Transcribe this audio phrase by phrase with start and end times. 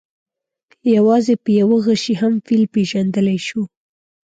[0.95, 3.61] یوازې په یوه غشي هم فیل پېژندلی شو.